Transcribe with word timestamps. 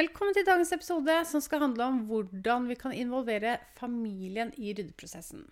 Velkommen 0.00 0.32
til 0.32 0.46
dagens 0.46 0.70
episode, 0.72 1.12
som 1.28 1.42
skal 1.44 1.60
handle 1.60 1.84
om 1.90 1.96
hvordan 2.08 2.68
vi 2.70 2.76
kan 2.78 2.92
involvere 2.96 3.58
familien 3.76 4.48
i 4.56 4.70
ryddeprosessen. 4.72 5.42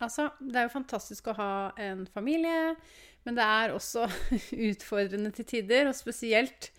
Altså, 0.00 0.30
det 0.40 0.56
er 0.56 0.64
jo 0.64 0.72
fantastisk 0.72 1.28
å 1.28 1.34
ha 1.36 1.48
en 1.84 2.06
familie, 2.14 2.70
men 3.26 3.36
det 3.36 3.44
er 3.44 3.74
også 3.74 4.06
utfordrende 4.70 5.34
til 5.36 5.48
tider. 5.50 5.90
Og 5.90 5.98
spesielt 5.98 6.70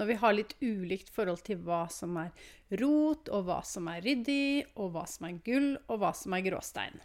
når 0.00 0.08
vi 0.08 0.18
har 0.22 0.38
litt 0.38 0.56
ulikt 0.62 1.12
forhold 1.12 1.44
til 1.44 1.60
hva 1.66 1.82
som 1.92 2.16
er 2.22 2.32
rot, 2.80 3.28
og 3.28 3.44
hva 3.50 3.60
som 3.66 3.92
er 3.92 4.00
ryddig, 4.06 4.70
og 4.80 4.94
hva 4.94 5.04
som 5.10 5.28
er 5.28 5.42
gull, 5.44 5.74
og 5.90 6.00
hva 6.00 6.14
som 6.16 6.38
er 6.38 6.46
gråstein. 6.48 6.96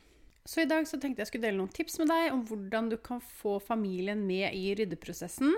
Så 0.47 0.63
i 0.63 0.69
dag 0.71 0.87
så 0.87 1.01
tenkte 1.01 1.25
jeg 1.25 1.33
skulle 1.33 1.49
dele 1.49 1.59
noen 1.59 1.73
tips 1.73 1.99
med 1.99 2.13
deg 2.15 2.31
om 2.31 2.47
hvordan 2.47 2.93
du 2.95 3.01
kan 3.01 3.19
få 3.41 3.57
familien 3.63 4.23
med 4.29 4.55
i 4.55 4.69
ryddeprosessen. 4.79 5.51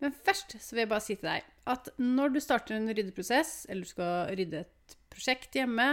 Men 0.00 0.14
først 0.16 0.56
så 0.56 0.74
vil 0.74 0.84
jeg 0.84 0.92
bare 0.92 1.04
si 1.04 1.16
til 1.16 1.28
deg 1.28 1.48
at 1.70 1.90
når 2.00 2.34
du 2.34 2.40
starter 2.42 2.76
en 2.76 2.90
ryddeprosess, 2.90 3.66
eller 3.68 3.84
du 3.84 3.92
skal 3.92 4.34
rydde 4.38 4.64
et 4.64 4.96
prosjekt 5.12 5.54
hjemme, 5.58 5.92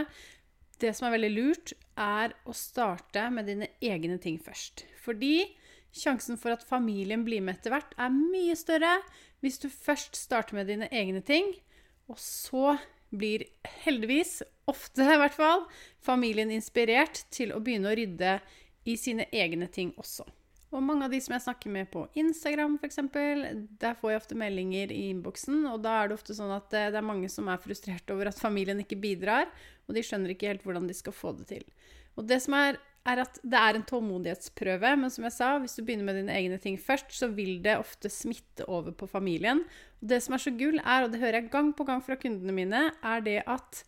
det 0.81 0.93
som 0.95 1.07
er 1.07 1.15
veldig 1.17 1.31
lurt, 1.33 1.73
er 1.97 2.33
å 2.47 2.53
starte 2.55 3.27
med 3.33 3.49
dine 3.49 3.69
egne 3.83 4.17
ting 4.21 4.37
først. 4.41 4.85
Fordi 5.03 5.49
sjansen 5.97 6.37
for 6.39 6.53
at 6.53 6.65
familien 6.67 7.23
blir 7.25 7.41
med 7.43 7.57
etter 7.57 7.73
hvert, 7.73 7.95
er 7.97 8.13
mye 8.13 8.55
større 8.57 8.99
hvis 9.43 9.59
du 9.61 9.67
først 9.73 10.17
starter 10.17 10.57
med 10.57 10.69
dine 10.71 10.89
egne 10.93 11.23
ting, 11.25 11.51
og 12.07 12.19
så 12.21 12.77
blir 13.09 13.45
heldigvis, 13.83 14.41
ofte 14.67 15.05
i 15.05 15.19
hvert 15.21 15.35
fall, 15.35 15.65
familien 16.03 16.51
inspirert 16.51 17.23
til 17.33 17.53
å 17.55 17.61
begynne 17.63 17.91
å 17.91 17.97
rydde 17.97 18.37
i 18.87 18.97
sine 18.99 19.27
egne 19.35 19.69
ting 19.71 19.93
også. 19.99 20.25
Og 20.75 20.83
mange 20.83 21.05
av 21.07 21.13
de 21.13 21.19
som 21.23 21.31
jeg 21.35 21.45
snakker 21.45 21.71
med 21.71 21.87
på 21.93 22.03
Instagram 22.19 22.75
f.eks., 22.81 22.99
der 23.79 23.95
får 23.95 24.11
jeg 24.11 24.19
ofte 24.19 24.39
meldinger 24.39 24.91
i 24.91 25.05
innboksen, 25.13 25.61
og 25.71 25.79
da 25.85 26.01
er 26.01 26.09
det 26.09 26.17
ofte 26.17 26.35
sånn 26.35 26.51
at 26.57 26.73
eh, 26.75 26.89
det 26.91 26.99
er 26.99 27.07
mange 27.07 27.29
som 27.31 27.47
er 27.47 27.61
frustrert 27.63 28.11
over 28.13 28.31
at 28.31 28.41
familien 28.41 28.83
ikke 28.83 28.99
bidrar, 28.99 29.47
og 29.87 29.95
de 29.95 30.03
skjønner 30.03 30.35
ikke 30.35 30.51
helt 30.51 30.67
hvordan 30.67 30.89
de 30.89 30.97
skal 30.97 31.15
få 31.15 31.33
det 31.39 31.47
til. 31.53 31.65
Og 32.19 32.27
det 32.27 32.41
som 32.43 32.57
er, 32.57 32.79
er 33.07 33.23
at 33.23 33.39
det 33.47 33.61
er 33.61 33.77
en 33.77 33.87
tålmodighetsprøve, 33.87 34.93
men 34.99 35.13
som 35.13 35.27
jeg 35.29 35.37
sa, 35.37 35.53
hvis 35.63 35.77
du 35.77 35.85
begynner 35.85 36.09
med 36.09 36.19
dine 36.19 36.35
egne 36.35 36.57
ting 36.59 36.75
først, 36.81 37.13
så 37.15 37.29
vil 37.31 37.61
det 37.63 37.77
ofte 37.79 38.11
smitte 38.11 38.67
over 38.67 38.91
på 38.91 39.07
familien. 39.07 39.63
Og 40.01 40.11
det 40.11 40.19
som 40.25 40.35
er 40.35 40.43
så 40.43 40.51
gull, 40.57 40.81
er, 40.83 41.05
og 41.05 41.13
det 41.13 41.21
hører 41.21 41.39
jeg 41.39 41.53
gang 41.53 41.71
på 41.77 41.87
gang 41.87 42.03
fra 42.03 42.19
kundene 42.19 42.55
mine, 42.57 42.89
er 42.91 43.23
det 43.23 43.39
at 43.47 43.85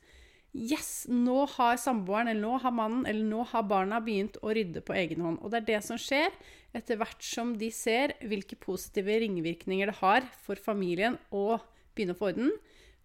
Yes, 0.58 1.06
nå 1.06 1.44
har 1.58 1.78
samboeren, 1.78 2.32
eller 2.32 2.42
nå 2.42 2.56
har 2.64 2.74
mannen, 2.74 3.04
eller 3.06 3.26
nå 3.26 3.44
har 3.52 3.68
barna 3.70 4.00
begynt 4.02 4.40
å 4.42 4.54
rydde 4.56 4.82
på 4.82 4.96
egen 4.98 5.22
hånd. 5.22 5.38
Og 5.44 5.52
det 5.54 5.62
er 5.62 5.68
det 5.68 5.82
som 5.86 6.00
skjer 6.02 6.34
etter 6.74 6.98
hvert 6.98 7.22
som 7.26 7.54
de 7.58 7.70
ser 7.74 8.16
hvilke 8.26 8.58
positive 8.58 9.20
ringvirkninger 9.22 9.92
det 9.92 10.00
har 10.02 10.26
for 10.42 10.58
familien 10.62 11.20
å 11.30 11.60
begynne 11.94 12.18
å 12.18 12.20
få 12.20 12.32
orden, 12.32 12.50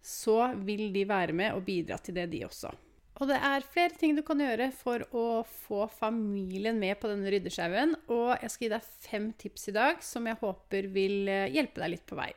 så 0.01 0.39
vil 0.65 0.89
de 0.93 1.05
være 1.09 1.37
med 1.37 1.53
og 1.53 1.65
bidra 1.65 1.97
til 2.01 2.17
det, 2.17 2.27
de 2.33 2.43
også. 2.45 2.73
Og 3.15 3.29
det 3.29 3.37
er 3.47 3.67
flere 3.71 3.95
ting 3.95 4.15
du 4.17 4.23
kan 4.27 4.41
gjøre 4.41 4.71
for 4.75 5.05
å 5.15 5.27
få 5.47 5.85
familien 5.87 6.75
med 6.81 6.97
på 6.99 7.07
denne 7.07 7.29
ryddesjauen. 7.31 7.95
Og 8.11 8.33
jeg 8.41 8.51
skal 8.51 8.65
gi 8.65 8.71
deg 8.73 8.89
fem 9.05 9.29
tips 9.39 9.69
i 9.71 9.75
dag 9.77 10.01
som 10.03 10.27
jeg 10.27 10.41
håper 10.41 10.89
vil 10.91 11.31
eh, 11.31 11.47
hjelpe 11.55 11.79
deg 11.79 11.93
litt 11.93 12.03
på 12.09 12.19
vei. 12.19 12.33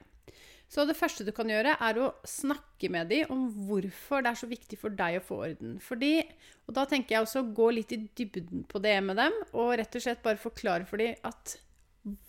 Så 0.68 0.84
det 0.84 0.98
første 0.98 1.24
du 1.24 1.32
kan 1.32 1.48
gjøre, 1.48 1.78
er 1.80 1.98
å 2.00 2.10
snakke 2.28 2.90
med 2.92 3.08
dem 3.08 3.30
om 3.32 3.46
hvorfor 3.68 4.24
det 4.24 4.34
er 4.34 4.40
så 4.42 4.48
viktig 4.50 4.76
for 4.80 4.92
deg 4.92 5.16
å 5.16 5.24
få 5.24 5.40
orden. 5.46 5.78
Fordi, 5.80 6.20
og 6.68 6.76
da 6.76 6.84
tenker 6.88 7.16
jeg 7.16 7.24
også 7.24 7.40
å 7.40 7.50
gå 7.56 7.70
litt 7.78 7.94
i 7.96 8.02
dybden 8.04 8.66
på 8.68 8.82
det 8.84 8.98
med 9.06 9.16
dem, 9.16 9.36
og 9.56 9.72
rett 9.80 9.96
og 9.96 10.04
slett 10.04 10.24
bare 10.24 10.40
forklare 10.40 10.84
for 10.88 11.00
dem 11.00 11.16
at 11.28 11.56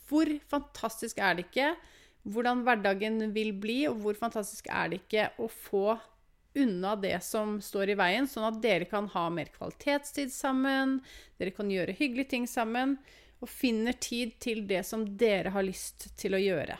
hvor 0.09 0.31
fantastisk 0.49 1.19
er 1.21 1.35
det 1.35 1.49
ikke 1.49 1.73
hvordan 2.29 2.63
hverdagen 2.65 3.19
vil 3.35 3.53
bli, 3.59 3.81
og 3.89 4.01
hvor 4.03 4.17
fantastisk 4.19 4.67
er 4.71 4.91
det 4.91 5.01
ikke 5.03 5.29
å 5.39 5.47
få 5.51 5.85
unna 6.59 6.95
det 6.99 7.17
som 7.23 7.57
står 7.63 7.93
i 7.93 7.97
veien, 7.99 8.27
sånn 8.27 8.47
at 8.47 8.59
dere 8.63 8.87
kan 8.89 9.07
ha 9.13 9.27
mer 9.33 9.51
kvalitetstid 9.53 10.31
sammen, 10.33 10.99
dere 11.39 11.53
kan 11.55 11.69
gjøre 11.71 11.95
hyggelige 11.97 12.33
ting 12.33 12.47
sammen, 12.49 12.97
og 13.39 13.51
finner 13.51 13.95
tid 13.95 14.35
til 14.43 14.65
det 14.67 14.81
som 14.87 15.05
dere 15.19 15.53
har 15.55 15.63
lyst 15.63 16.09
til 16.19 16.35
å 16.35 16.41
gjøre. 16.41 16.75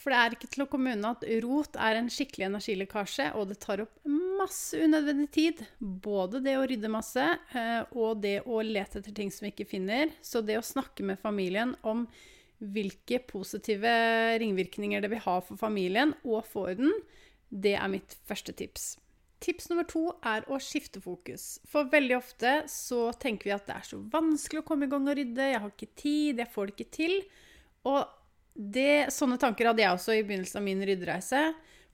For 0.00 0.12
det 0.12 0.18
er 0.18 0.34
ikke 0.36 0.50
til 0.52 0.64
å 0.64 0.68
komme 0.70 0.94
unna 0.96 1.14
at 1.14 1.24
rot 1.44 1.78
er 1.80 1.98
en 1.98 2.10
skikkelig 2.12 2.48
energilekkasje, 2.48 3.30
og 3.38 3.50
det 3.50 3.60
tar 3.62 3.84
opp 3.84 3.94
masse 4.38 4.78
unødvendig 4.78 5.30
tid. 5.34 5.62
Både 5.78 6.42
det 6.44 6.56
å 6.58 6.66
rydde 6.68 6.90
masse 6.92 7.24
eh, 7.24 7.82
og 7.94 8.22
det 8.24 8.40
å 8.44 8.60
lete 8.64 9.00
etter 9.00 9.14
ting 9.14 9.32
som 9.32 9.46
vi 9.46 9.54
ikke 9.54 9.70
finner. 9.70 10.12
Så 10.24 10.42
det 10.44 10.58
å 10.58 10.66
snakke 10.66 11.06
med 11.06 11.22
familien 11.22 11.76
om 11.86 12.06
hvilke 12.74 13.20
positive 13.28 13.92
ringvirkninger 14.40 15.02
det 15.04 15.10
vil 15.12 15.24
ha 15.24 15.38
for 15.44 15.60
familien 15.60 16.14
og 16.24 16.44
for 16.48 16.72
orden, 16.72 16.92
det 17.50 17.76
er 17.78 17.90
mitt 17.92 18.16
første 18.26 18.54
tips. 18.56 18.94
Tips 19.44 19.68
nummer 19.68 19.84
to 19.84 20.06
er 20.24 20.46
å 20.48 20.56
skifte 20.62 21.02
fokus. 21.04 21.58
For 21.68 21.90
veldig 21.92 22.16
ofte 22.16 22.52
så 22.70 23.10
tenker 23.20 23.50
vi 23.50 23.56
at 23.56 23.66
det 23.68 23.76
er 23.76 23.88
så 23.88 23.98
vanskelig 24.12 24.62
å 24.62 24.66
komme 24.66 24.86
i 24.86 24.92
gang 24.92 25.08
og 25.10 25.18
rydde, 25.18 25.50
jeg 25.52 25.60
har 25.60 25.72
ikke 25.74 25.90
tid, 26.00 26.40
jeg 26.40 26.52
får 26.54 26.70
det 26.70 26.76
ikke 26.76 26.96
til. 26.96 27.18
Og 27.90 28.00
det, 28.54 29.10
sånne 29.10 29.38
tanker 29.42 29.70
hadde 29.70 29.82
jeg 29.82 29.96
også 29.96 30.14
i 30.14 30.24
begynnelsen 30.26 30.60
av 30.60 30.66
min 30.66 30.82
ryddereise. 30.86 31.42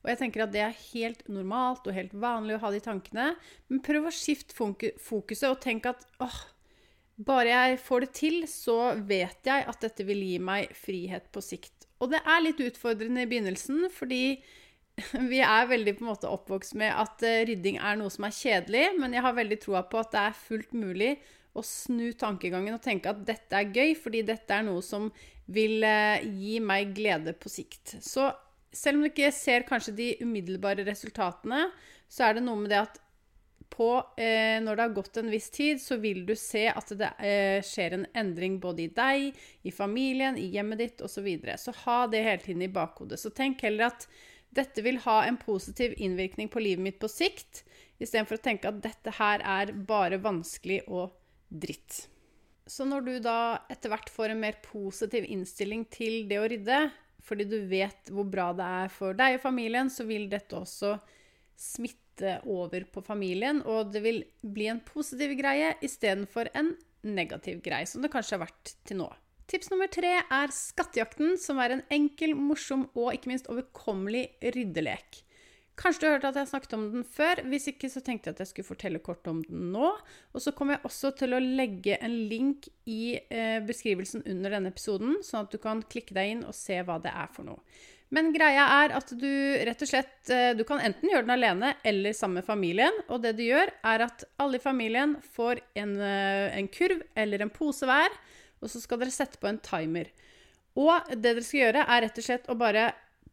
Og 0.01 0.09
jeg 0.09 0.17
tenker 0.17 0.45
at 0.45 0.53
det 0.53 0.63
er 0.65 0.79
helt 0.93 1.27
normalt 1.29 1.85
og 1.85 1.95
helt 1.95 2.13
vanlig 2.17 2.55
å 2.57 2.63
ha 2.63 2.71
de 2.73 2.81
tankene. 2.85 3.27
Men 3.69 3.83
prøv 3.85 4.09
å 4.09 4.13
skifte 4.13 4.55
fokuset 4.57 5.49
og 5.49 5.61
tenk 5.61 5.89
at 5.89 6.05
åh, 6.21 6.39
bare 7.21 7.51
jeg 7.53 7.81
får 7.85 8.05
det 8.05 8.11
til, 8.17 8.39
så 8.49 8.77
vet 8.97 9.45
jeg 9.45 9.67
at 9.69 9.83
dette 9.83 10.05
vil 10.07 10.23
gi 10.25 10.39
meg 10.41 10.73
frihet 10.77 11.29
på 11.33 11.43
sikt. 11.45 11.85
Og 12.01 12.09
det 12.13 12.21
er 12.25 12.41
litt 12.41 12.61
utfordrende 12.65 13.25
i 13.25 13.29
begynnelsen, 13.29 13.85
fordi 13.93 14.39
vi 15.31 15.41
er 15.45 15.69
veldig 15.69 15.97
på 15.97 16.05
en 16.05 16.11
måte 16.13 16.31
oppvokst 16.31 16.77
med 16.81 16.93
at 16.97 17.21
eh, 17.25 17.43
rydding 17.49 17.77
er 17.77 17.99
noe 17.99 18.09
som 18.13 18.25
er 18.25 18.37
kjedelig, 18.37 18.87
men 19.01 19.13
jeg 19.17 19.25
har 19.25 19.37
veldig 19.37 19.59
troa 19.61 19.83
på 19.89 20.01
at 20.01 20.13
det 20.15 20.25
er 20.25 20.41
fullt 20.47 20.73
mulig 20.77 21.13
å 21.53 21.63
snu 21.65 22.11
tankegangen 22.15 22.77
og 22.77 22.83
tenke 22.83 23.11
at 23.11 23.21
dette 23.27 23.57
er 23.57 23.73
gøy, 23.75 23.93
fordi 23.99 24.23
dette 24.27 24.55
er 24.55 24.65
noe 24.67 24.83
som 24.85 25.09
vil 25.51 25.83
eh, 25.83 26.23
gi 26.23 26.59
meg 26.63 26.93
glede 26.95 27.33
på 27.35 27.51
sikt. 27.51 27.97
Så 27.99 28.29
selv 28.71 28.97
om 28.97 29.05
du 29.05 29.11
ikke 29.11 29.31
ser 29.35 29.67
kanskje 29.67 29.95
de 29.97 30.09
umiddelbare 30.23 30.85
resultatene, 30.87 31.65
så 32.11 32.27
er 32.27 32.37
det 32.37 32.45
noe 32.45 32.59
med 32.61 32.71
det 32.71 32.83
at 32.85 33.01
på, 33.71 33.89
eh, 34.19 34.59
når 34.63 34.75
det 34.75 34.83
har 34.83 34.95
gått 34.95 35.17
en 35.17 35.31
viss 35.31 35.49
tid, 35.49 35.79
så 35.81 35.95
vil 36.01 36.25
du 36.27 36.33
se 36.35 36.65
at 36.71 36.91
det 36.99 37.11
eh, 37.23 37.61
skjer 37.63 37.95
en 37.95 38.07
endring 38.19 38.57
både 38.63 38.83
i 38.83 38.89
deg, 38.91 39.37
i 39.63 39.71
familien, 39.71 40.35
i 40.37 40.49
hjemmet 40.51 40.81
ditt 40.81 41.03
osv. 41.03 41.21
Så, 41.21 41.23
videre. 41.25 41.55
så 41.57 41.73
ha 41.85 42.01
det 42.11 42.23
hele 42.25 42.43
tiden 42.43 42.65
i 42.65 42.71
bakhodet. 42.71 43.19
Så 43.21 43.31
tenk 43.35 43.63
heller 43.63 43.91
at 43.91 44.07
dette 44.51 44.83
vil 44.83 44.99
ha 45.05 45.21
en 45.23 45.39
positiv 45.39 45.95
innvirkning 45.97 46.51
på 46.51 46.63
livet 46.63 46.83
mitt 46.83 46.99
på 46.99 47.07
sikt, 47.11 47.63
istedenfor 48.01 48.39
å 48.39 48.43
tenke 48.43 48.67
at 48.67 48.81
dette 48.83 49.13
her 49.15 49.43
er 49.45 49.71
bare 49.87 50.19
vanskelig 50.19 50.81
og 50.89 51.13
dritt. 51.51 52.07
Så 52.65 52.85
når 52.87 53.05
du 53.05 53.13
da 53.23 53.37
etter 53.71 53.91
hvert 53.91 54.11
får 54.13 54.33
en 54.33 54.43
mer 54.43 54.59
positiv 54.63 55.25
innstilling 55.27 55.83
til 55.91 56.23
det 56.29 56.39
å 56.39 56.47
rydde, 56.49 56.83
fordi 57.21 57.45
du 57.49 57.57
vet 57.69 58.11
hvor 58.13 58.25
bra 58.29 58.49
det 58.57 58.67
er 58.81 58.93
for 58.93 59.17
deg 59.17 59.37
og 59.37 59.43
familien, 59.43 59.91
så 59.91 60.05
vil 60.07 60.29
dette 60.31 60.57
også 60.57 60.95
smitte 61.59 62.37
over 62.49 62.85
på 62.89 63.03
familien, 63.05 63.61
og 63.65 63.91
det 63.93 64.01
vil 64.05 64.23
bli 64.41 64.69
en 64.71 64.81
positiv 64.85 65.35
greie 65.39 65.75
istedenfor 65.85 66.49
en 66.57 66.73
negativ 67.01 67.61
greie, 67.65 67.87
som 67.89 68.01
det 68.01 68.11
kanskje 68.13 68.37
har 68.37 68.45
vært 68.45 68.73
til 68.87 69.01
nå. 69.01 69.09
Tips 69.51 69.71
nummer 69.73 69.89
tre 69.91 70.13
er 70.21 70.53
Skattejakten, 70.55 71.35
som 71.41 71.59
er 71.59 71.75
en 71.75 71.83
enkel, 71.91 72.37
morsom 72.37 72.85
og 72.93 73.11
ikke 73.17 73.33
minst 73.33 73.49
overkommelig 73.51 74.29
ryddelek. 74.55 75.23
Kanskje 75.81 76.03
du 76.03 76.05
har 76.05 76.19
hørt 76.19 76.25
at 76.29 76.35
jeg 76.37 76.49
snakket 76.51 76.73
om 76.77 76.83
den 76.93 77.05
før. 77.09 77.39
Hvis 77.49 77.65
ikke 77.71 77.89
så 77.89 78.03
tenkte 78.05 78.29
jeg 78.29 78.35
at 78.35 78.43
jeg 78.43 78.51
skulle 78.51 78.69
fortelle 78.69 79.01
kort 79.01 79.25
om 79.31 79.39
den 79.47 79.71
nå. 79.73 79.87
Og 80.29 80.43
så 80.43 80.53
kommer 80.53 80.77
jeg 80.77 80.85
også 80.91 81.09
til 81.17 81.33
å 81.33 81.39
legge 81.41 81.97
en 81.97 82.17
link 82.29 82.67
i 82.85 83.15
eh, 83.17 83.57
beskrivelsen 83.65 84.21
under 84.29 84.53
denne 84.53 84.69
episoden, 84.69 85.17
sånn 85.25 85.47
at 85.47 85.55
du 85.55 85.57
kan 85.63 85.81
klikke 85.81 86.13
deg 86.17 86.35
inn 86.35 86.45
og 86.45 86.53
se 86.57 86.77
hva 86.85 86.99
det 87.01 87.13
er 87.23 87.33
for 87.33 87.49
noe. 87.49 87.65
Men 88.11 88.33
greia 88.35 88.67
er 88.83 88.93
at 88.97 89.13
du 89.15 89.31
rett 89.65 89.81
og 89.85 89.87
slett 89.87 90.29
eh, 90.35 90.51
Du 90.59 90.65
kan 90.67 90.81
enten 90.83 91.07
gjøre 91.07 91.23
den 91.23 91.33
alene 91.37 91.73
eller 91.87 92.13
sammen 92.13 92.41
med 92.41 92.49
familien. 92.49 93.01
Og 93.07 93.23
det 93.23 93.33
du 93.39 93.45
gjør, 93.47 93.71
er 93.87 94.05
at 94.05 94.27
alle 94.43 94.59
i 94.59 94.63
familien 94.63 95.15
får 95.33 95.63
en, 95.81 95.95
eh, 95.97 96.51
en 96.59 96.69
kurv 96.69 97.01
eller 97.17 97.41
en 97.41 97.53
pose 97.53 97.87
hver, 97.89 98.13
og 98.61 98.69
så 98.69 98.83
skal 98.83 99.01
dere 99.01 99.15
sette 99.15 99.41
på 99.41 99.49
en 99.49 99.61
timer. 99.65 100.11
Og 100.77 100.93
det 101.15 101.23
dere 101.23 101.43
skal 101.47 101.65
gjøre, 101.65 101.87
er 101.87 102.05
rett 102.05 102.21
og 102.21 102.27
slett 102.27 102.51
å 102.51 102.59
bare 102.59 102.91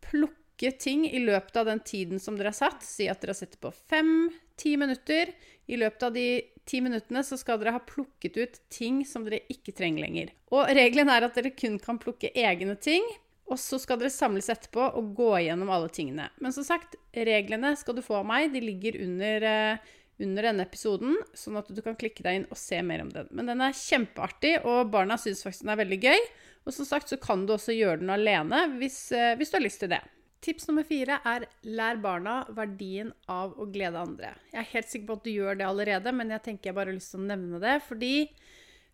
plukke 0.09 0.38
plukke 0.59 0.79
ting 0.79 1.07
i 1.11 1.19
løpet 1.19 1.57
av 1.57 1.67
den 1.67 1.81
tiden 1.81 2.21
som 2.21 2.37
dere 2.37 2.49
har 2.49 2.57
satt. 2.57 2.83
Si 2.83 3.09
at 3.09 3.21
dere 3.21 3.31
har 3.31 3.39
sett 3.39 3.61
på 3.61 3.71
fem-ti 3.71 4.77
minutter. 4.77 5.31
I 5.67 5.77
løpet 5.77 6.03
av 6.03 6.13
de 6.13 6.43
ti 6.65 6.81
minuttene 6.81 7.23
så 7.25 7.37
skal 7.39 7.59
dere 7.61 7.77
ha 7.77 7.81
plukket 7.81 8.37
ut 8.37 8.59
ting 8.69 9.05
som 9.07 9.25
dere 9.25 9.45
ikke 9.49 9.73
trenger 9.73 10.03
lenger. 10.05 10.33
Og 10.51 10.69
regelen 10.69 11.09
er 11.09 11.25
at 11.25 11.35
dere 11.37 11.55
kun 11.55 11.79
kan 11.79 11.99
plukke 11.99 12.33
egne 12.35 12.77
ting. 12.77 13.05
Og 13.49 13.59
så 13.59 13.79
skal 13.79 13.99
dere 13.99 14.11
samles 14.13 14.51
etterpå 14.51 14.91
og 14.99 15.15
gå 15.17 15.31
igjennom 15.39 15.71
alle 15.71 15.89
tingene. 15.89 16.29
Men 16.41 16.53
som 16.53 16.65
sagt, 16.67 16.97
reglene 17.15 17.77
skal 17.77 17.97
du 17.97 18.03
få 18.05 18.19
av 18.21 18.27
meg. 18.29 18.53
De 18.53 18.61
ligger 18.61 18.99
under, 19.07 19.47
uh, 19.47 19.95
under 20.21 20.51
denne 20.51 20.67
episoden, 20.67 21.17
sånn 21.33 21.57
at 21.57 21.71
du 21.73 21.81
kan 21.81 21.97
klikke 21.97 22.27
deg 22.27 22.43
inn 22.43 22.51
og 22.51 22.61
se 22.61 22.83
mer 22.85 23.07
om 23.07 23.15
den. 23.15 23.31
Men 23.33 23.49
den 23.49 23.65
er 23.65 23.73
kjempeartig, 23.73 24.59
og 24.69 24.93
barna 24.93 25.17
syns 25.17 25.41
faktisk 25.47 25.65
den 25.65 25.73
er 25.73 25.81
veldig 25.81 26.01
gøy. 26.03 26.29
Og 26.69 26.77
som 26.77 26.85
sagt 26.85 27.09
så 27.09 27.17
kan 27.23 27.47
du 27.49 27.55
også 27.55 27.73
gjøre 27.73 28.03
den 28.03 28.13
alene 28.13 28.67
hvis, 28.77 29.07
uh, 29.17 29.33
hvis 29.41 29.55
du 29.55 29.61
har 29.63 29.65
lyst 29.65 29.81
til 29.87 29.97
det. 29.97 30.05
Tips 30.45 30.69
nummer 30.69 30.87
fire 30.87 31.19
er 31.27 31.49
lær 31.67 31.99
barna 32.03 32.41
verdien 32.55 33.11
av 33.31 33.57
å 33.59 33.67
glede 33.73 33.99
andre. 33.99 34.31
Jeg 34.53 34.61
er 34.61 34.71
helt 34.75 34.91
sikker 34.93 35.09
på 35.09 35.17
at 35.19 35.25
du 35.27 35.33
gjør 35.33 35.59
det 35.59 35.67
allerede, 35.67 36.13
men 36.15 36.31
jeg 36.31 36.45
tenker 36.45 36.71
jeg 36.71 36.77
bare 36.77 36.93
har 36.93 36.99
lyst 36.99 37.15
til 37.15 37.25
å 37.25 37.27
nevne 37.27 37.59
det. 37.63 37.75
Fordi 37.89 38.13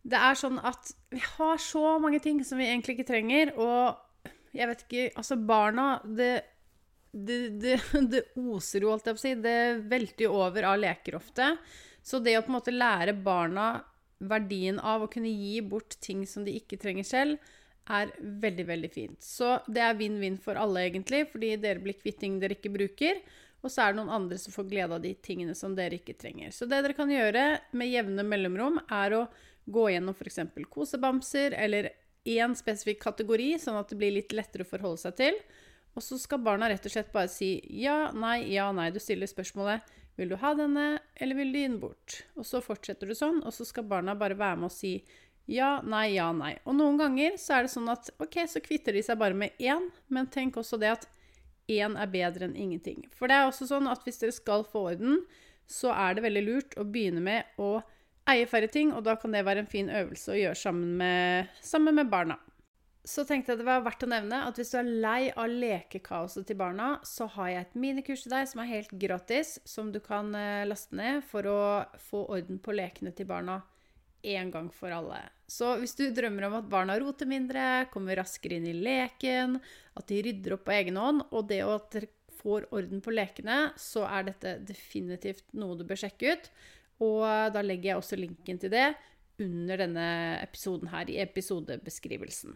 det 0.04 0.20
er 0.20 0.40
sånn 0.40 0.56
at 0.64 0.94
vi 1.12 1.20
har 1.24 1.60
så 1.60 1.98
mange 2.00 2.20
ting 2.24 2.40
som 2.44 2.60
vi 2.60 2.68
egentlig 2.70 2.96
ikke 2.96 3.10
trenger. 3.12 3.52
Og 3.60 4.32
jeg 4.56 4.70
vet 4.70 4.84
ikke 4.86 5.06
Altså, 5.20 5.36
barna 5.36 5.86
Det, 6.04 6.32
det, 7.12 7.40
det, 7.60 7.78
det 8.12 8.22
oser 8.40 8.86
jo, 8.86 8.94
holdt 8.94 9.10
jeg 9.10 9.18
på 9.18 9.22
å 9.22 9.26
si. 9.26 9.34
Det 9.44 9.58
velter 9.90 10.28
jo 10.28 10.38
over 10.40 10.70
av 10.72 10.80
leker 10.80 11.18
ofte. 11.20 11.54
Så 12.04 12.20
det 12.24 12.38
å 12.38 12.44
på 12.44 12.52
en 12.52 12.58
måte 12.58 12.72
lære 12.72 13.16
barna 13.24 13.74
verdien 14.24 14.78
av 14.80 15.04
å 15.04 15.10
kunne 15.12 15.32
gi 15.32 15.60
bort 15.64 15.96
ting 16.00 16.24
som 16.28 16.44
de 16.46 16.54
ikke 16.56 16.78
trenger 16.80 17.04
selv, 17.04 17.52
er 17.90 18.12
veldig, 18.20 18.66
veldig 18.68 18.90
fint. 18.92 19.22
Så 19.22 19.58
det 19.68 19.82
er 19.84 19.96
vinn-vinn 19.98 20.38
for 20.40 20.58
alle, 20.60 20.86
egentlig, 20.88 21.26
fordi 21.32 21.54
dere 21.60 21.82
blir 21.84 21.98
kvitt 21.98 22.20
ting 22.22 22.38
dere 22.40 22.56
ikke 22.56 22.72
bruker. 22.72 23.20
Og 23.64 23.72
så 23.72 23.84
er 23.84 23.92
det 23.92 24.00
noen 24.00 24.12
andre 24.12 24.38
som 24.40 24.52
får 24.52 24.68
glede 24.68 24.96
av 24.96 25.04
de 25.04 25.14
tingene 25.24 25.56
som 25.56 25.76
dere 25.76 25.98
ikke 26.00 26.16
trenger. 26.20 26.52
Så 26.52 26.68
det 26.68 26.82
dere 26.84 26.96
kan 26.96 27.12
gjøre 27.12 27.44
med 27.76 27.92
jevne 27.92 28.24
mellomrom, 28.28 28.80
er 28.92 29.16
å 29.16 29.26
gå 29.64 29.88
gjennom 29.92 30.16
f.eks. 30.16 30.42
kosebamser 30.72 31.56
eller 31.56 31.92
én 32.28 32.56
spesifikk 32.56 33.02
kategori, 33.04 33.54
sånn 33.60 33.78
at 33.80 33.92
det 33.92 34.00
blir 34.00 34.12
litt 34.16 34.32
lettere 34.36 34.64
å 34.64 34.68
forholde 34.68 35.04
seg 35.04 35.16
til. 35.20 35.38
Og 35.94 36.02
så 36.04 36.18
skal 36.18 36.42
barna 36.44 36.68
rett 36.68 36.84
og 36.84 36.92
slett 36.92 37.12
bare 37.14 37.30
si 37.32 37.56
ja, 37.80 38.10
nei, 38.16 38.40
ja, 38.52 38.70
nei. 38.74 38.90
Du 38.92 39.00
stiller 39.00 39.30
spørsmålet 39.30 39.84
vil 40.18 40.30
du 40.30 40.36
ha 40.38 40.52
denne, 40.54 40.86
eller 41.18 41.38
vil 41.38 41.50
du 41.50 41.58
gi 41.58 41.66
den 41.66 41.80
bort? 41.82 42.20
Og 42.38 42.46
så 42.46 42.60
fortsetter 42.62 43.10
du 43.10 43.16
sånn, 43.18 43.40
og 43.42 43.54
så 43.54 43.66
skal 43.66 43.86
barna 43.90 44.14
bare 44.18 44.38
være 44.38 44.60
med 44.60 44.70
og 44.70 44.74
si 44.74 44.98
ja, 45.46 45.82
nei, 45.84 46.14
ja, 46.14 46.30
nei. 46.32 46.54
Og 46.64 46.76
noen 46.78 46.96
ganger 47.00 47.36
så 47.40 47.58
er 47.58 47.66
det 47.66 47.74
sånn 47.74 47.90
at 47.92 48.08
ok, 48.22 48.38
så 48.48 48.62
kvitter 48.64 48.96
de 48.96 49.02
seg 49.04 49.18
bare 49.20 49.36
med 49.36 49.58
én, 49.60 49.90
men 50.08 50.30
tenk 50.32 50.56
også 50.60 50.78
det 50.80 50.94
at 50.94 51.08
én 51.70 51.96
er 52.00 52.12
bedre 52.12 52.48
enn 52.48 52.56
ingenting. 52.56 53.04
For 53.12 53.28
det 53.28 53.36
er 53.36 53.48
også 53.48 53.68
sånn 53.68 53.88
at 53.90 54.04
hvis 54.04 54.22
dere 54.22 54.36
skal 54.36 54.64
få 54.68 54.86
orden, 54.94 55.20
så 55.68 55.92
er 55.96 56.16
det 56.16 56.24
veldig 56.24 56.44
lurt 56.44 56.78
å 56.80 56.86
begynne 56.88 57.20
med 57.24 57.60
å 57.60 57.76
eie 58.28 58.48
færre 58.48 58.70
ting, 58.72 58.92
og 58.96 59.04
da 59.04 59.18
kan 59.20 59.36
det 59.36 59.44
være 59.44 59.64
en 59.64 59.70
fin 59.70 59.90
øvelse 59.92 60.32
å 60.32 60.38
gjøre 60.38 60.56
sammen 60.56 60.96
med, 61.00 61.52
sammen 61.60 61.96
med 62.00 62.12
barna. 62.12 62.38
Så 63.04 63.26
tenkte 63.28 63.52
jeg 63.52 63.60
det 63.60 63.66
var 63.68 63.82
verdt 63.84 64.06
å 64.06 64.08
nevne 64.08 64.38
at 64.46 64.56
hvis 64.56 64.70
du 64.72 64.78
er 64.80 64.88
lei 64.88 65.28
av 65.28 65.52
lekekaoset 65.52 66.46
til 66.48 66.56
barna, 66.56 66.94
så 67.04 67.28
har 67.36 67.50
jeg 67.52 67.66
et 67.66 67.76
minikurs 67.76 68.24
til 68.24 68.32
deg 68.32 68.48
som 68.48 68.62
er 68.64 68.70
helt 68.70 68.96
gratis, 68.96 69.58
som 69.68 69.92
du 69.92 70.00
kan 70.00 70.32
eh, 70.38 70.64
laste 70.64 70.96
ned 70.96 71.20
for 71.28 71.44
å 71.44 71.60
få 72.00 72.24
orden 72.32 72.62
på 72.64 72.72
lekene 72.72 73.12
til 73.12 73.28
barna 73.28 73.60
en 74.32 74.50
gang 74.54 74.68
for 74.72 74.94
alle. 74.94 75.20
Så 75.50 75.74
hvis 75.80 75.96
du 75.98 76.06
drømmer 76.14 76.48
om 76.48 76.58
at 76.58 76.68
barna 76.70 76.96
roter 77.00 77.28
mindre, 77.28 77.84
kommer 77.92 78.18
raskere 78.18 78.58
inn 78.58 78.68
i 78.70 78.76
leken, 78.76 79.58
at 79.94 80.08
de 80.10 80.20
rydder 80.24 80.56
opp 80.56 80.64
på 80.68 80.74
egen 80.76 80.98
hånd, 81.00 81.24
og 81.30 81.48
det 81.50 81.60
at 81.66 81.90
dere 81.94 82.12
får 82.44 82.68
orden 82.76 83.00
på 83.04 83.14
lekene, 83.14 83.58
så 83.80 84.04
er 84.08 84.28
dette 84.28 84.58
definitivt 84.68 85.46
noe 85.56 85.78
du 85.78 85.84
bør 85.88 86.02
sjekke 86.04 86.34
ut. 86.34 86.50
Og 87.04 87.24
da 87.54 87.62
legger 87.64 87.92
jeg 87.92 88.00
også 88.00 88.20
linken 88.20 88.60
til 88.60 88.72
det 88.72 88.92
under 89.42 89.80
denne 89.80 90.08
episoden 90.44 90.92
her, 90.92 91.08
i 91.10 91.18
episodebeskrivelsen. 91.24 92.54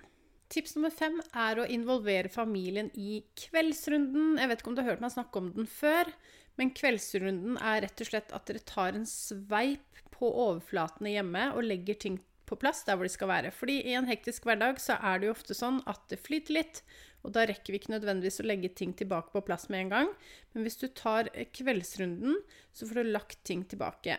Tips 0.48 0.76
nummer 0.76 0.92
fem 0.94 1.18
er 1.36 1.60
å 1.60 1.66
involvere 1.68 2.30
familien 2.32 2.88
i 2.96 3.20
kveldsrunden. 3.36 4.38
Jeg 4.40 4.48
vet 4.48 4.62
ikke 4.62 4.70
om 4.70 4.76
du 4.78 4.84
har 4.84 4.94
hørt 4.94 5.02
meg 5.04 5.12
snakke 5.12 5.42
om 5.42 5.50
den 5.56 5.68
før, 5.68 6.08
men 6.58 6.74
kveldsrunden 6.76 7.58
er 7.62 7.84
rett 7.86 8.02
og 8.02 8.10
slett 8.10 8.32
at 8.34 8.48
dere 8.50 8.64
tar 8.66 8.96
en 8.98 9.06
sveip 9.08 10.02
på 10.14 10.28
overflatene 10.28 11.14
hjemme 11.14 11.50
og 11.54 11.66
legger 11.66 11.98
ting 12.02 12.18
på 12.48 12.56
plass 12.58 12.82
der 12.86 12.96
hvor 12.96 13.06
de 13.06 13.12
skal 13.12 13.30
være. 13.30 13.52
Fordi 13.54 13.78
i 13.86 13.94
en 13.98 14.08
hektisk 14.08 14.48
hverdag 14.48 14.80
så 14.82 14.96
er 14.98 15.20
det 15.20 15.28
jo 15.28 15.36
ofte 15.36 15.56
sånn 15.56 15.82
at 15.90 16.00
det 16.10 16.20
flyter 16.24 16.56
litt, 16.56 16.82
og 17.26 17.34
da 17.34 17.44
rekker 17.48 17.74
vi 17.74 17.80
ikke 17.80 17.92
nødvendigvis 17.92 18.40
å 18.42 18.46
legge 18.46 18.70
ting 18.78 18.94
tilbake 18.96 19.32
på 19.34 19.42
plass 19.44 19.68
med 19.72 19.84
en 19.84 19.94
gang. 19.94 20.10
Men 20.54 20.64
hvis 20.64 20.78
du 20.80 20.86
tar 20.88 21.30
kveldsrunden, 21.54 22.38
så 22.72 22.88
får 22.88 23.00
du 23.02 23.12
lagt 23.12 23.42
ting 23.48 23.64
tilbake. 23.68 24.16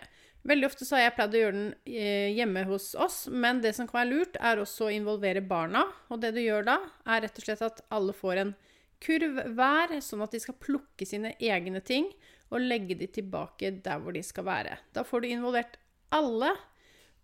Veldig 0.48 0.68
ofte 0.70 0.88
så 0.88 0.96
har 0.96 1.08
jeg 1.08 1.16
pleid 1.18 1.36
å 1.36 1.42
gjøre 1.42 1.58
den 1.58 1.72
eh, 1.84 2.30
hjemme 2.38 2.64
hos 2.70 2.92
oss, 2.96 3.26
men 3.32 3.60
det 3.64 3.74
som 3.76 3.88
kan 3.90 4.02
være 4.02 4.12
lurt, 4.14 4.40
er 4.40 4.62
også 4.62 4.88
å 4.88 4.94
involvere 4.94 5.44
barna. 5.44 5.84
Og 6.12 6.22
det 6.24 6.32
du 6.36 6.42
gjør 6.44 6.68
da, 6.70 6.78
er 7.08 7.26
rett 7.26 7.42
og 7.42 7.48
slett 7.48 7.66
at 7.66 7.82
alle 7.96 8.16
får 8.16 8.44
en 8.44 8.54
kurv 9.04 9.40
hver, 9.56 9.96
sånn 10.04 10.24
at 10.26 10.34
de 10.36 10.42
skal 10.44 10.58
plukke 10.60 11.08
sine 11.08 11.34
egne 11.40 11.82
ting 11.86 12.10
og 12.50 12.66
legge 12.66 12.98
de 12.98 13.08
tilbake 13.20 13.72
der 13.84 14.02
hvor 14.02 14.16
de 14.16 14.24
skal 14.26 14.48
være. 14.48 14.80
Da 14.96 15.06
får 15.06 15.24
du 15.24 15.30
involvert 15.30 15.78
alle. 16.16 16.52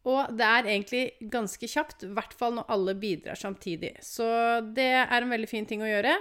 Og 0.06 0.36
det 0.38 0.46
er 0.46 0.68
egentlig 0.70 1.30
ganske 1.34 1.66
kjapt, 1.66 2.06
i 2.06 2.12
hvert 2.14 2.34
fall 2.38 2.60
når 2.60 2.68
alle 2.76 2.94
bidrar 3.02 3.40
samtidig. 3.40 3.96
Så 4.06 4.26
det 4.78 4.92
er 5.02 5.18
en 5.18 5.34
veldig 5.34 5.50
fin 5.50 5.66
ting 5.66 5.82
å 5.82 5.90
gjøre. 5.90 6.14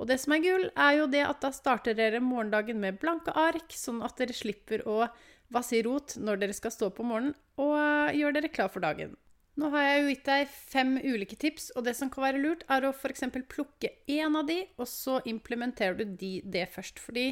Og 0.00 0.08
det 0.08 0.18
som 0.20 0.34
er 0.36 0.44
gull, 0.44 0.66
er 0.76 0.98
jo 0.98 1.08
det 1.12 1.24
at 1.24 1.40
da 1.44 1.50
starter 1.52 1.96
dere 1.96 2.20
morgendagen 2.24 2.80
med 2.80 3.00
blanke 3.00 3.32
ark, 3.36 3.72
sånn 3.72 4.04
at 4.04 4.20
dere 4.20 4.36
slipper 4.36 4.84
å 4.88 5.06
vasse 5.52 5.76
i 5.76 5.82
rot 5.84 6.18
når 6.20 6.44
dere 6.44 6.56
skal 6.56 6.72
stå 6.72 6.92
på 6.94 7.04
morgenen, 7.04 7.34
og 7.60 8.12
gjør 8.16 8.36
dere 8.36 8.52
klar 8.52 8.70
for 8.72 8.84
dagen. 8.84 9.16
Nå 9.60 9.68
har 9.74 9.82
jeg 9.84 10.00
jo 10.00 10.08
gitt 10.08 10.28
deg 10.28 10.52
fem 10.72 10.92
ulike 11.04 11.36
tips, 11.36 11.70
og 11.76 11.84
det 11.84 11.92
som 11.98 12.08
kan 12.12 12.24
være 12.24 12.40
lurt, 12.40 12.62
er 12.72 12.86
å 12.86 12.94
f.eks. 12.94 13.26
plukke 13.50 13.90
én 14.08 14.38
av 14.38 14.46
de, 14.48 14.62
og 14.80 14.88
så 14.88 15.18
implementerer 15.28 15.98
du 15.98 16.14
de, 16.16 16.30
det 16.48 16.64
først. 16.72 17.02
Fordi 17.02 17.26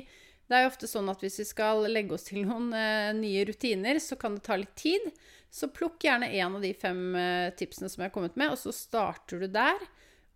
det 0.49 0.57
er 0.57 0.67
jo 0.67 0.73
ofte 0.73 0.91
sånn 0.91 1.09
at 1.09 1.25
hvis 1.25 1.41
vi 1.41 1.47
skal 1.49 1.87
legge 1.89 2.17
oss 2.17 2.27
til 2.29 2.43
noen 2.45 2.69
eh, 2.77 3.15
nye 3.17 3.47
rutiner, 3.49 4.01
så 4.03 4.19
kan 4.21 4.37
det 4.37 4.45
ta 4.45 4.59
litt 4.61 4.75
tid. 4.77 5.09
Så 5.49 5.71
plukk 5.73 6.05
gjerne 6.05 6.29
en 6.37 6.59
av 6.59 6.65
de 6.65 6.75
fem 6.77 7.01
eh, 7.17 7.49
tipsene 7.57 7.89
som 7.89 8.05
jeg 8.05 8.11
har 8.11 8.17
kommet 8.19 8.37
med, 8.41 8.53
og 8.53 8.61
så 8.61 8.75
starter 8.77 9.45
du 9.45 9.49
der. 9.53 9.89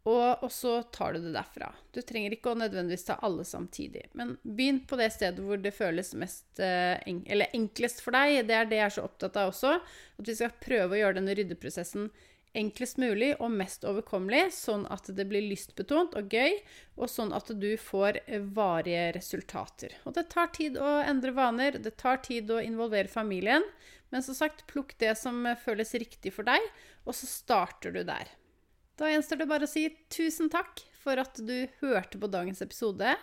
Og, 0.03 0.43
og, 0.43 0.49
så 0.51 0.81
tar 0.91 1.15
du 1.15 1.21
det 1.23 1.35
derfra. 1.37 1.69
Du 1.95 2.01
trenger 2.03 2.35
ikke 2.35 2.51
å 2.51 2.59
nødvendigvis 2.59 3.07
ta 3.07 3.21
alle 3.23 3.45
samtidig. 3.47 4.09
Men 4.19 4.35
begynn 4.43 4.81
på 4.91 4.99
det 4.99 5.13
stedet 5.15 5.45
hvor 5.47 5.61
det 5.63 5.71
føles 5.77 6.11
mest 6.19 6.59
eh, 6.59 6.99
eller 7.07 7.55
enklest 7.55 8.03
for 8.03 8.17
deg. 8.19 8.41
Det 8.49 8.57
er 8.59 8.67
det 8.67 8.81
jeg 8.81 8.89
er 8.89 8.97
så 8.97 9.07
opptatt 9.07 9.39
av 9.39 9.53
også. 9.53 9.77
At 10.19 10.27
vi 10.27 10.35
skal 10.39 10.59
prøve 10.65 10.97
å 10.97 11.03
gjøre 11.05 11.21
denne 11.21 11.37
ryddeprosessen 11.39 12.11
enklest 12.59 12.99
mulig 13.01 13.33
og 13.41 13.53
mest 13.55 13.85
overkommelig, 13.89 14.51
sånn 14.55 14.85
at 14.93 15.09
det 15.17 15.25
blir 15.29 15.45
lystbetont 15.47 16.17
og 16.19 16.35
gøy, 16.35 16.59
og 17.01 17.09
sånn 17.11 17.33
at 17.37 17.49
du 17.57 17.71
får 17.81 18.21
varige 18.53 19.07
resultater. 19.17 19.97
Og 20.05 20.17
det 20.19 20.27
tar 20.33 20.53
tid 20.57 20.77
å 20.77 20.99
endre 21.01 21.33
vaner, 21.37 21.79
det 21.81 21.97
tar 22.01 22.21
tid 22.25 22.51
å 22.53 22.61
involvere 22.63 23.09
familien, 23.09 23.65
men 24.13 24.25
som 24.25 24.37
sagt, 24.37 24.67
plukk 24.69 24.93
det 25.01 25.15
som 25.17 25.47
føles 25.65 25.95
riktig 25.97 26.35
for 26.37 26.49
deg, 26.49 26.61
og 27.07 27.17
så 27.17 27.29
starter 27.31 27.95
du 27.95 28.03
der. 28.05 28.29
Da 29.03 29.09
gjenstår 29.11 29.41
det 29.41 29.49
bare 29.51 29.67
å 29.67 29.71
si 29.71 29.89
tusen 30.15 30.47
takk 30.47 30.79
for 31.03 31.19
at 31.19 31.41
du 31.43 31.65
hørte 31.81 32.21
på 32.23 32.29
dagens 32.31 32.63
episode, 32.63 33.17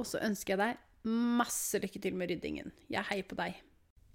og 0.00 0.06
så 0.08 0.16
ønsker 0.24 0.54
jeg 0.54 0.60
deg 0.62 1.10
masse 1.36 1.76
lykke 1.82 2.00
til 2.00 2.14
med 2.16 2.30
ryddingen. 2.32 2.70
Jeg 2.88 3.04
heier 3.10 3.26
på 3.28 3.36
deg. 3.36 3.58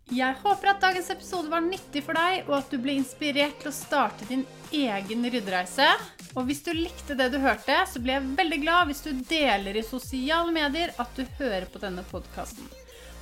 Jeg 0.09 0.37
håper 0.41 0.71
at 0.71 0.81
dagens 0.81 1.11
episode 1.13 1.51
var 1.53 1.61
nyttig 1.61 2.01
for 2.07 2.17
deg, 2.17 2.49
og 2.49 2.55
at 2.57 2.73
du 2.73 2.79
ble 2.81 2.97
inspirert 2.97 3.61
til 3.61 3.69
å 3.69 3.75
starte 3.77 4.25
din 4.31 4.41
egen 4.73 5.29
ryddereise. 5.29 5.91
Og 6.33 6.49
hvis 6.49 6.65
du 6.65 6.73
likte 6.73 7.17
det 7.17 7.29
du 7.35 7.37
hørte, 7.43 7.77
så 7.85 8.01
blir 8.01 8.17
jeg 8.17 8.33
veldig 8.41 8.61
glad 8.65 8.89
hvis 8.89 9.05
du 9.05 9.13
deler 9.29 9.77
i 9.77 9.85
sosiale 9.85 10.49
medier 10.57 10.93
at 10.97 11.13
du 11.13 11.21
hører 11.37 11.69
på 11.69 11.85
denne 11.85 12.01
podkasten. 12.09 12.65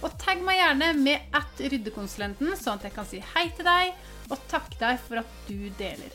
Og 0.03 0.15
tagg 0.23 0.39
meg 0.43 0.61
gjerne 0.61 0.93
med 1.03 1.35
at 1.35 1.59
ryddekonsulenten, 1.59 2.55
sånn 2.55 2.79
at 2.79 2.87
jeg 2.87 2.95
kan 2.95 3.11
si 3.11 3.19
hei 3.35 3.49
til 3.59 3.67
deg 3.67 3.91
og 4.33 4.41
takke 4.51 4.79
deg 4.81 4.99
for 5.05 5.21
at 5.21 5.39
du 5.47 5.69
deler. 5.79 6.11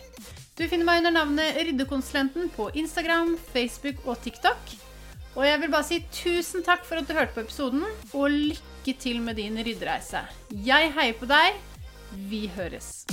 Du 0.58 0.64
finner 0.66 0.88
meg 0.88 1.04
under 1.04 1.14
navnet 1.14 1.58
Ryddekonsulenten 1.62 2.50
på 2.56 2.68
Instagram, 2.80 3.36
Facebook 3.52 4.02
og 4.06 4.18
TikTok. 4.24 4.74
Og 5.38 5.46
jeg 5.46 5.62
vil 5.62 5.70
bare 5.70 5.86
si 5.86 6.00
tusen 6.10 6.66
takk 6.66 6.82
for 6.88 6.98
at 6.98 7.06
du 7.06 7.14
hørte 7.14 7.36
på 7.36 7.44
episoden, 7.46 7.86
og 8.10 8.34
lykke 8.34 8.96
til 8.98 9.22
med 9.22 9.38
din 9.38 9.60
ryddereise. 9.62 10.24
Jeg 10.50 10.92
heier 10.98 11.18
på 11.20 11.30
deg. 11.30 11.62
Vi 12.30 12.48
høres. 12.56 13.06